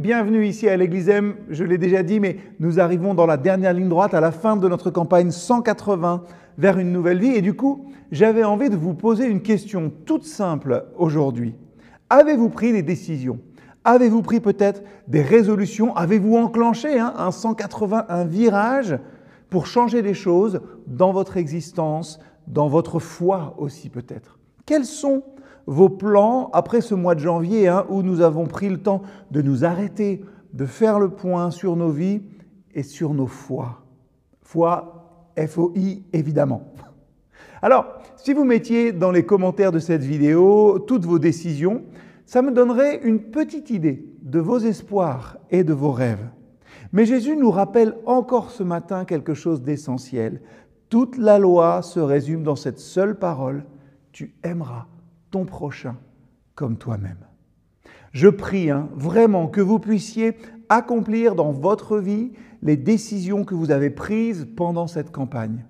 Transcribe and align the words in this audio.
bienvenue 0.00 0.46
ici 0.46 0.66
à 0.66 0.78
l'Église 0.78 1.10
M. 1.10 1.34
Je 1.50 1.62
l'ai 1.62 1.76
déjà 1.76 2.02
dit, 2.02 2.20
mais 2.20 2.38
nous 2.58 2.80
arrivons 2.80 3.12
dans 3.12 3.26
la 3.26 3.36
dernière 3.36 3.74
ligne 3.74 3.90
droite 3.90 4.14
à 4.14 4.20
la 4.20 4.32
fin 4.32 4.56
de 4.56 4.66
notre 4.66 4.90
campagne 4.90 5.30
180 5.30 6.24
vers 6.56 6.78
une 6.78 6.90
nouvelle 6.90 7.18
vie. 7.18 7.34
Et 7.36 7.42
du 7.42 7.52
coup, 7.52 7.84
j'avais 8.10 8.42
envie 8.42 8.70
de 8.70 8.76
vous 8.76 8.94
poser 8.94 9.26
une 9.26 9.42
question 9.42 9.92
toute 10.06 10.24
simple 10.24 10.86
aujourd'hui. 10.96 11.54
Avez-vous 12.08 12.48
pris 12.48 12.72
des 12.72 12.82
décisions? 12.82 13.40
Avez-vous 13.84 14.22
pris 14.22 14.40
peut-être 14.40 14.82
des 15.06 15.20
résolutions? 15.20 15.94
Avez-vous 15.94 16.34
enclenché 16.36 16.98
hein, 16.98 17.12
un 17.18 17.30
180, 17.30 18.06
un 18.08 18.24
virage 18.24 18.98
pour 19.50 19.66
changer 19.66 20.00
les 20.00 20.14
choses 20.14 20.62
dans 20.86 21.12
votre 21.12 21.36
existence, 21.36 22.20
dans 22.46 22.68
votre 22.68 23.00
foi 23.00 23.54
aussi 23.58 23.90
peut-être? 23.90 24.38
Quels 24.64 24.86
sont 24.86 25.22
vos 25.70 25.88
plans 25.88 26.50
après 26.52 26.80
ce 26.80 26.96
mois 26.96 27.14
de 27.14 27.20
janvier 27.20 27.68
hein, 27.68 27.86
où 27.88 28.02
nous 28.02 28.22
avons 28.22 28.46
pris 28.46 28.68
le 28.68 28.78
temps 28.78 29.02
de 29.30 29.40
nous 29.40 29.64
arrêter, 29.64 30.24
de 30.52 30.66
faire 30.66 30.98
le 30.98 31.10
point 31.10 31.52
sur 31.52 31.76
nos 31.76 31.90
vies 31.90 32.22
et 32.74 32.82
sur 32.82 33.14
nos 33.14 33.28
foi. 33.28 33.84
Foi, 34.42 35.30
F-O-I 35.38 36.02
évidemment. 36.12 36.72
Alors, 37.62 37.86
si 38.16 38.32
vous 38.32 38.42
mettiez 38.42 38.90
dans 38.90 39.12
les 39.12 39.24
commentaires 39.24 39.70
de 39.70 39.78
cette 39.78 40.02
vidéo 40.02 40.80
toutes 40.88 41.06
vos 41.06 41.20
décisions, 41.20 41.84
ça 42.26 42.42
me 42.42 42.50
donnerait 42.50 43.00
une 43.04 43.20
petite 43.20 43.70
idée 43.70 44.04
de 44.22 44.40
vos 44.40 44.58
espoirs 44.58 45.38
et 45.50 45.62
de 45.62 45.72
vos 45.72 45.92
rêves. 45.92 46.30
Mais 46.90 47.04
Jésus 47.04 47.36
nous 47.36 47.52
rappelle 47.52 47.94
encore 48.06 48.50
ce 48.50 48.64
matin 48.64 49.04
quelque 49.04 49.34
chose 49.34 49.62
d'essentiel. 49.62 50.40
Toute 50.88 51.16
la 51.16 51.38
loi 51.38 51.82
se 51.82 52.00
résume 52.00 52.42
dans 52.42 52.56
cette 52.56 52.80
seule 52.80 53.16
parole, 53.20 53.64
tu 54.10 54.34
aimeras 54.42 54.86
ton 55.30 55.44
prochain 55.44 55.96
comme 56.54 56.76
toi-même. 56.76 57.26
Je 58.12 58.28
prie 58.28 58.70
hein, 58.70 58.88
vraiment 58.94 59.46
que 59.46 59.60
vous 59.60 59.78
puissiez 59.78 60.36
accomplir 60.68 61.34
dans 61.34 61.52
votre 61.52 61.98
vie 61.98 62.32
les 62.62 62.76
décisions 62.76 63.44
que 63.44 63.54
vous 63.54 63.70
avez 63.70 63.90
prises 63.90 64.48
pendant 64.56 64.86
cette 64.86 65.10
campagne. 65.10 65.64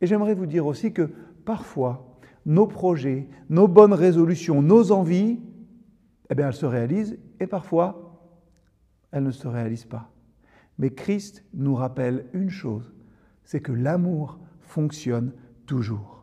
Et 0.00 0.06
j'aimerais 0.06 0.34
vous 0.34 0.46
dire 0.46 0.66
aussi 0.66 0.92
que 0.92 1.10
parfois, 1.44 2.18
nos 2.44 2.66
projets, 2.66 3.28
nos 3.48 3.68
bonnes 3.68 3.94
résolutions, 3.94 4.62
nos 4.62 4.92
envies, 4.92 5.40
eh 6.30 6.34
bien, 6.34 6.48
elles 6.48 6.54
se 6.54 6.66
réalisent 6.66 7.18
et 7.40 7.46
parfois, 7.46 8.20
elles 9.10 9.24
ne 9.24 9.30
se 9.30 9.48
réalisent 9.48 9.84
pas. 9.84 10.10
Mais 10.78 10.90
Christ 10.90 11.44
nous 11.54 11.74
rappelle 11.74 12.26
une 12.34 12.50
chose, 12.50 12.92
c'est 13.44 13.60
que 13.60 13.72
l'amour 13.72 14.38
fonctionne 14.60 15.32
toujours. 15.64 16.15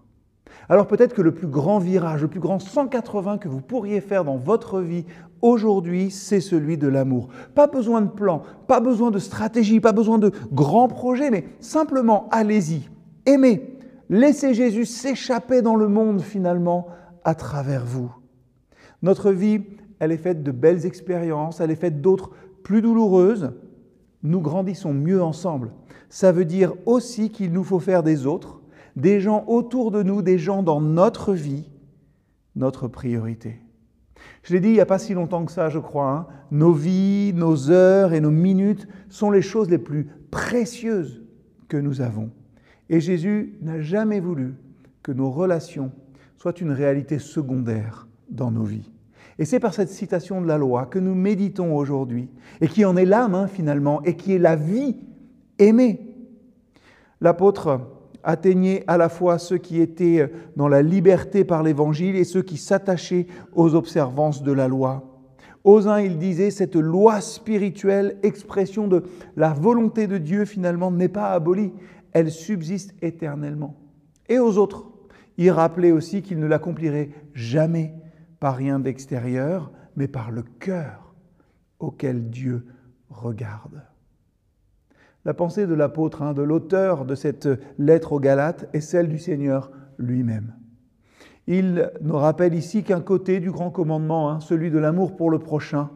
Alors 0.74 0.88
peut-être 0.88 1.14
que 1.14 1.22
le 1.22 1.36
plus 1.36 1.46
grand 1.46 1.78
virage, 1.78 2.24
le 2.24 2.28
plus 2.28 2.40
grand 2.40 2.58
180 2.58 3.38
que 3.38 3.48
vous 3.48 3.62
pourriez 3.62 4.02
faire 4.02 4.26
dans 4.26 4.38
votre 4.38 4.82
vie 4.82 5.06
aujourd'hui, 5.44 6.10
c'est 6.10 6.40
celui 6.40 6.80
de 6.80 6.88
l'amour. 6.88 7.28
Pas 7.54 7.68
besoin 7.68 8.02
de 8.02 8.10
plan, 8.10 8.42
pas 8.66 8.80
besoin 8.80 9.12
de 9.12 9.20
stratégie, 9.20 9.80
pas 9.80 9.92
besoin 9.92 10.18
de 10.18 10.32
grands 10.52 10.88
projets, 10.88 11.30
mais 11.30 11.46
simplement 11.60 12.28
allez-y, 12.32 12.90
aimez, 13.28 13.78
laissez 14.10 14.56
Jésus 14.56 14.86
s'échapper 14.86 15.62
dans 15.62 15.76
le 15.76 15.88
monde 15.88 16.24
finalement 16.24 16.88
à 17.24 17.36
travers 17.36 17.86
vous. 17.86 18.12
Notre 19.04 19.32
vie, 19.32 19.62
elle 20.00 20.12
est 20.12 20.18
faite 20.18 20.42
de 20.42 20.52
belles 20.52 20.88
expériences, 20.88 21.60
elle 21.60 21.70
est 21.70 21.76
faite 21.76 22.02
d'autres 22.02 22.32
plus 22.64 22.82
douloureuses. 22.82 23.52
Nous 24.24 24.42
grandissons 24.42 24.92
mieux 24.92 25.22
ensemble. 25.22 25.70
Ça 26.10 26.32
veut 26.32 26.46
dire 26.46 26.74
aussi 26.88 27.30
qu'il 27.30 27.54
nous 27.54 27.64
faut 27.64 27.80
faire 27.80 28.02
des 28.02 28.26
autres 28.26 28.62
des 28.96 29.20
gens 29.20 29.44
autour 29.48 29.92
de 29.92 30.04
nous, 30.04 30.22
des 30.22 30.38
gens 30.38 30.64
dans 30.64 30.82
notre 30.82 31.34
vie, 31.34 31.70
notre 32.56 32.88
priorité. 32.88 33.60
Je 34.44 34.54
l'ai 34.54 34.60
dit 34.60 34.70
il 34.70 34.74
n'y 34.74 34.82
a 34.82 34.86
pas 34.86 35.00
si 35.00 35.14
longtemps 35.14 35.46
que 35.46 35.52
ça, 35.52 35.70
je 35.70 35.80
crois. 35.80 36.12
Hein. 36.12 36.28
Nos 36.52 36.74
vies, 36.74 37.34
nos 37.34 37.72
heures 37.72 38.14
et 38.14 38.22
nos 38.22 38.32
minutes 38.32 38.88
sont 39.10 39.32
les 39.32 39.42
choses 39.42 39.70
les 39.70 39.78
plus 39.78 40.08
précieuses 40.32 41.24
que 41.68 41.78
nous 41.78 42.02
avons. 42.02 42.30
Et 42.90 43.00
Jésus 43.00 43.58
n'a 43.62 43.82
jamais 43.82 44.20
voulu 44.20 44.56
que 45.02 45.12
nos 45.12 45.32
relations 45.32 45.92
soient 46.38 46.59
une 46.59 46.72
réalité 46.72 47.20
secondaire 47.20 48.08
dans 48.30 48.52
nos 48.52 48.64
vies. 48.64 48.92
Et 49.40 49.46
c'est 49.46 49.59
par 49.59 49.74
cette 49.74 49.90
citation 49.90 50.42
de 50.42 50.48
la 50.48 50.58
loi 50.58 50.86
que 50.86 51.00
nous 51.00 51.16
méditons 51.16 51.76
aujourd'hui, 51.76 52.30
et 52.62 52.68
qui 52.68 52.86
en 52.86 52.96
est 52.96 53.06
l'âme 53.06 53.34
hein, 53.34 53.48
finalement, 53.48 54.03
et 54.03 54.16
qui 54.16 54.34
est 54.34 54.40
la 54.40 54.56
vie 54.56 54.98
aimée. 55.58 56.16
L'apôtre 57.20 57.82
atteignait 58.23 58.84
à 58.88 58.97
la 58.97 59.09
fois 59.09 59.38
ceux 59.38 59.57
qui 59.57 59.81
étaient 59.81 60.31
dans 60.56 60.67
la 60.67 60.81
liberté 60.81 61.44
par 61.44 61.63
l'Évangile 61.63 62.16
et 62.16 62.23
ceux 62.23 62.41
qui 62.41 62.57
s'attachaient 62.57 63.28
aux 63.53 63.75
observances 63.75 64.44
de 64.44 64.51
la 64.51 64.67
loi. 64.67 65.09
Aux 65.63 65.88
uns, 65.88 66.01
il 66.01 66.17
disait, 66.17 66.51
cette 66.51 66.75
loi 66.75 67.22
spirituelle, 67.22 68.17
expression 68.23 68.88
de 68.88 69.03
la 69.38 69.53
volonté 69.53 70.07
de 70.07 70.17
Dieu, 70.17 70.45
finalement, 70.45 70.91
n'est 70.91 71.07
pas 71.07 71.31
abolie, 71.31 71.72
elle 72.11 72.31
subsiste 72.31 72.94
éternellement. 73.01 73.75
Et 74.28 74.40
aux 74.40 74.57
autres, 74.57 74.91
il 75.38 75.51
rappelait 75.51 75.91
aussi 75.91 76.22
qu'il 76.22 76.40
ne 76.40 76.47
l'accomplirait 76.47 77.09
jamais 77.34 77.94
par 78.40 78.55
rien 78.55 78.79
d'extérieur, 78.79 79.72
mais 79.95 80.07
par 80.07 80.31
le 80.31 80.44
cœur 80.44 81.13
auquel 81.79 82.29
Dieu 82.29 82.66
regarde. 83.09 83.84
La 85.25 85.34
pensée 85.34 85.67
de 85.67 85.73
l'apôtre, 85.73 86.22
hein, 86.22 86.34
de 86.34 86.41
l'auteur 86.41 87.06
de 87.06 87.16
cette 87.16 87.47
lettre 87.78 88.13
aux 88.13 88.19
Galates, 88.19 88.69
est 88.73 88.81
celle 88.81 89.07
du 89.07 89.17
Seigneur 89.17 89.72
lui-même. 89.97 90.53
Il 91.47 91.91
nous 92.01 92.16
rappelle 92.16 92.53
ici 92.53 92.84
qu'un 92.84 93.01
côté 93.01 93.39
du 93.39 93.51
grand 93.51 93.69
commandement, 93.69 94.29
hein, 94.29 94.39
celui 94.39 94.72
de 94.72 94.78
l'amour 94.78 95.16
pour 95.16 95.29
le 95.29 95.39
prochain, 95.39 95.89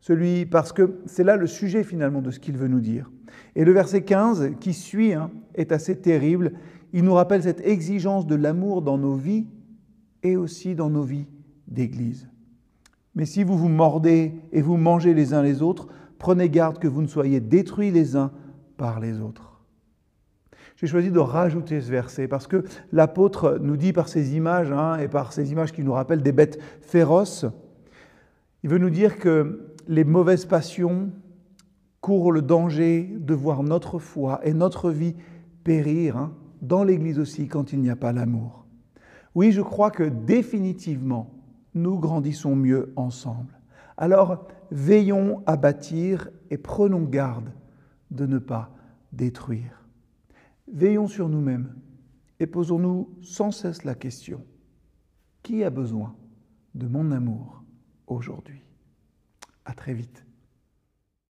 celui 0.00 0.46
parce 0.46 0.72
que 0.72 0.98
c'est 1.06 1.24
là 1.24 1.36
le 1.36 1.46
sujet 1.46 1.82
finalement 1.82 2.22
de 2.22 2.30
ce 2.30 2.40
qu'il 2.40 2.56
veut 2.56 2.68
nous 2.68 2.80
dire. 2.80 3.10
Et 3.54 3.64
le 3.64 3.72
verset 3.72 4.02
15 4.02 4.52
qui 4.60 4.72
suit 4.72 5.12
hein, 5.14 5.30
est 5.54 5.72
assez 5.72 5.96
terrible. 5.96 6.52
Il 6.92 7.04
nous 7.04 7.14
rappelle 7.14 7.42
cette 7.42 7.66
exigence 7.66 8.26
de 8.26 8.34
l'amour 8.34 8.82
dans 8.82 8.98
nos 8.98 9.14
vies 9.14 9.46
et 10.22 10.36
aussi 10.36 10.74
dans 10.74 10.90
nos 10.90 11.02
vies 11.02 11.26
d'Église. 11.68 12.28
Mais 13.14 13.24
si 13.24 13.44
vous 13.44 13.56
vous 13.56 13.68
mordez 13.68 14.34
et 14.52 14.62
vous 14.62 14.76
mangez 14.76 15.14
les 15.14 15.32
uns 15.32 15.42
les 15.42 15.62
autres, 15.62 15.88
prenez 16.18 16.48
garde 16.48 16.78
que 16.78 16.88
vous 16.88 17.02
ne 17.02 17.06
soyez 17.06 17.40
détruits 17.40 17.90
les 17.90 18.16
uns 18.16 18.32
par 18.76 19.00
les 19.00 19.20
autres. 19.20 19.60
J'ai 20.76 20.86
choisi 20.86 21.10
de 21.10 21.18
rajouter 21.18 21.80
ce 21.80 21.90
verset 21.90 22.28
parce 22.28 22.46
que 22.46 22.64
l'apôtre 22.92 23.58
nous 23.62 23.76
dit 23.78 23.94
par 23.94 24.08
ces 24.08 24.36
images, 24.36 24.70
hein, 24.70 24.98
et 24.98 25.08
par 25.08 25.32
ces 25.32 25.50
images 25.50 25.72
qui 25.72 25.82
nous 25.82 25.92
rappellent 25.92 26.22
des 26.22 26.32
bêtes 26.32 26.60
féroces, 26.82 27.46
il 28.62 28.68
veut 28.68 28.78
nous 28.78 28.90
dire 28.90 29.18
que 29.18 29.74
les 29.88 30.04
mauvaises 30.04 30.44
passions 30.44 31.10
courent 32.00 32.32
le 32.32 32.42
danger 32.42 33.10
de 33.18 33.34
voir 33.34 33.62
notre 33.62 33.98
foi 33.98 34.40
et 34.44 34.52
notre 34.52 34.90
vie 34.90 35.14
périr, 35.64 36.16
hein, 36.16 36.32
dans 36.62 36.84
l'Église 36.84 37.18
aussi, 37.18 37.48
quand 37.48 37.72
il 37.72 37.80
n'y 37.80 37.90
a 37.90 37.96
pas 37.96 38.12
l'amour. 38.12 38.66
Oui, 39.34 39.52
je 39.52 39.60
crois 39.60 39.90
que 39.90 40.02
définitivement, 40.04 41.30
nous 41.74 41.98
grandissons 41.98 42.56
mieux 42.56 42.92
ensemble. 42.96 43.55
Alors, 43.96 44.46
veillons 44.70 45.42
à 45.46 45.56
bâtir 45.56 46.28
et 46.50 46.58
prenons 46.58 47.02
garde 47.02 47.52
de 48.10 48.26
ne 48.26 48.38
pas 48.38 48.74
détruire. 49.12 49.86
Veillons 50.68 51.08
sur 51.08 51.28
nous-mêmes 51.28 51.74
et 52.40 52.46
posons-nous 52.46 53.16
sans 53.22 53.50
cesse 53.50 53.84
la 53.84 53.94
question, 53.94 54.44
qui 55.42 55.64
a 55.64 55.70
besoin 55.70 56.14
de 56.74 56.86
mon 56.86 57.10
amour 57.12 57.62
aujourd'hui? 58.06 58.62
À 59.64 59.72
très 59.72 59.94
vite. 59.94 60.25